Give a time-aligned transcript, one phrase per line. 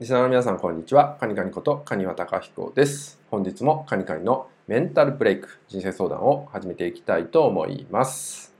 [0.00, 1.16] リスナーの皆さん、こんにちは。
[1.20, 3.20] カニカニこと、カニワタカヒコです。
[3.30, 8.52] 本日もカニカニのメンタルブレイク、人生相談を始めていきたいと思います。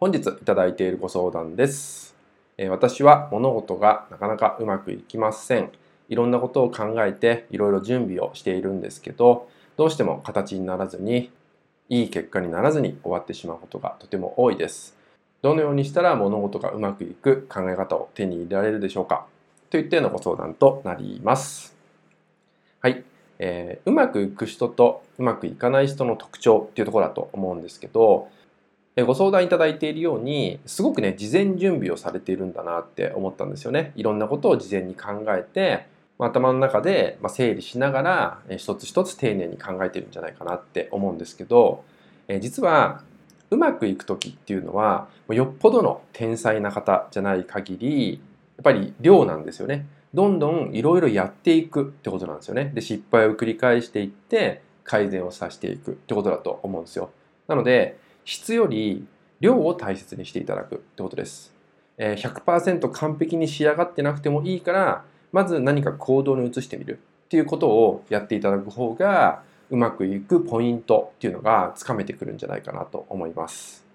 [0.00, 2.16] 本日いただいているご相談です。
[2.56, 5.70] え私は物事がなかなかうまくいきません。
[6.08, 11.30] いろんなことを考えて、いろいろ準備をしているんですけど、どうしても形にならずに、
[11.88, 14.96] いい結果にならずに終わってしまうことがとても多いです。
[15.40, 19.26] どのようにしたら物事がうまくいく考え方を手に入れられるでしょうか？
[19.70, 21.76] といったようなご相談となります。
[22.80, 23.04] はい。
[23.38, 28.28] えー、うまくいく人とうまくいかない人の特徴っていうところだと思うんですけど、
[28.96, 33.92] えー、ご相談いただいているように、すごくね、事前準備をされているんだなって思ったんですよね。
[33.94, 35.86] いろんなことを事前に考えて、
[36.18, 41.84] 頭の中で整理しながら、一つ一つ丁寧に考えてるんじゃないかなって思うんですけど、
[42.26, 43.02] え実は
[43.50, 48.20] うまくいく時っていうのはよっぽどの天才な方じゃない限り
[48.60, 49.86] っぱり量なんですよね。
[50.14, 52.72] どんどんいろいろやっていくってことなんですよね。
[52.74, 57.10] で失敗を繰り返していって改善をさせていくってことだと思うんですよ。
[57.46, 59.06] なので質より
[59.40, 61.54] 量を大切にしていただくってことです。
[61.98, 73.87] 100%完璧に仕上がってなくてもいいからまず何か行動に移してみるっていうことをやっていただく方がうまくいくポイントっていうのがつかめてくるんじゃないかなと思います。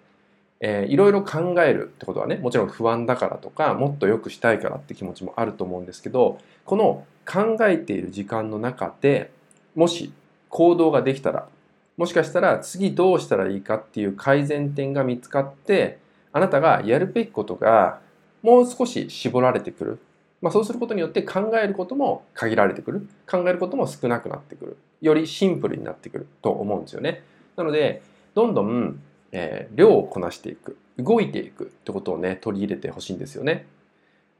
[0.65, 9.29] えー、いろいろ考えるってことはねもちろん不安だからとかもっと良くしたいからって気持ちもあると思うんですけどこの考えている時間の中で
[9.75, 10.13] もし
[10.47, 11.49] 行動ができたら
[11.97, 15.99] もしかしたら次どうしたらいいかっていう改善点が見つかって
[16.31, 17.99] あなたがやるべきことが
[18.41, 19.99] もう少し絞られてくる。
[20.41, 23.07] まあ、そうすることによって考えることも限られてくる。
[23.29, 24.77] 考えることも少なくなってくる。
[25.01, 27.23] よりシンプルになってくると思うんですよね。
[27.55, 28.01] なので
[28.35, 28.99] どんどん、
[29.33, 33.65] えー、量をこなしていく動いていくってことをね取り入れてほしいんですよね、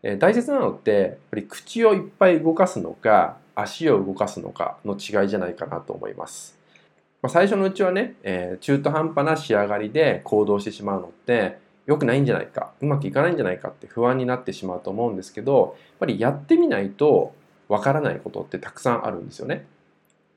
[0.04, 6.64] えー、大切なのってやっぱり口をいっぱい動かすのか足を動かすのかの違いじゃないかなと思います
[7.24, 17.34] まあ、最初のうちはね、えー、中途半端な仕上がりで行動してしまうのって良くないんじゃないかうまくいかないんじゃないかって不安になってしまうと思うんですけどやっぱりやってみないと
[17.70, 19.66] わからないことってたくさんあるんですよね。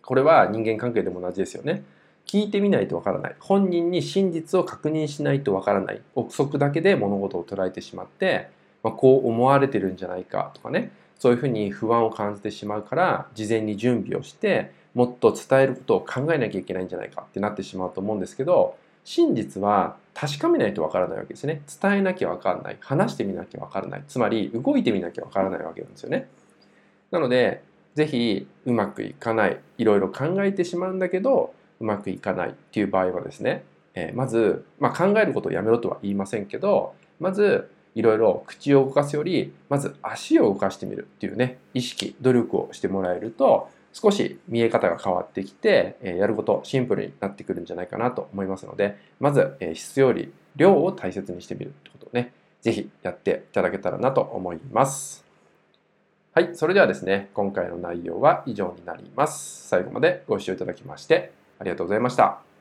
[0.03, 1.83] これは人間関係でも同じですよね。
[2.27, 3.37] 聞いてみないとわからない。
[3.39, 6.03] 本人に真実を確認しないとわからない。
[6.15, 8.51] 憶測だけで物事を捉えてしまって、
[8.83, 10.91] まあ、こう思われてるんじゃないかとかね。
[11.19, 21.61] そういうふうに不安を感じてしまうから事前に準備をしてもっと伝えることを考えなきゃいけないんじゃないかってなってしまうと思うんですけど真実は確かめないとわからないわけですね。
[21.81, 22.79] 伝えなきゃわからない。
[22.81, 24.05] 話してみなきゃわからない。
[24.09, 26.27] つまり、動いてみなきゃわからないわけなんですよね。
[27.11, 27.63] なので、
[27.95, 29.61] ぜひ、うまくいかない。
[29.77, 33.65] いろいろ考えてしまうんだけど、うまくいかないっていう場合はですね、
[33.95, 55.25] えー、まず、まあ、考えることをやめろとは言いませんけど、まず、いろいろ口を動かすより、まず足を動かしてみるっていうね、意識、努力をしてもらえると、少し見え方が変わってきて、えやることシンプルになってくるんじゃないかなと思いますので、まず、え質より量を大切にしてみるってことをね、ぜひやっていただけたらなと思います。
[56.35, 59.69] はい、それではですね、今回の内容は以上になります。
[59.69, 62.56] 最後までご視聴いただきましてありがとうございました。